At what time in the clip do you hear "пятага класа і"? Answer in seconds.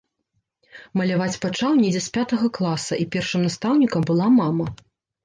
2.15-3.05